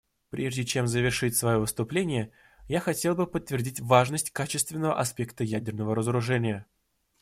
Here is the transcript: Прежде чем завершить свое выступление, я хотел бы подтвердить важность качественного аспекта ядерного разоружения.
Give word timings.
Прежде 0.31 0.65
чем 0.65 0.87
завершить 0.87 1.37
свое 1.37 1.59
выступление, 1.59 2.31
я 2.67 2.79
хотел 2.79 3.13
бы 3.13 3.27
подтвердить 3.27 3.81
важность 3.81 4.31
качественного 4.31 4.97
аспекта 4.99 5.43
ядерного 5.43 5.95
разоружения. 5.95 6.65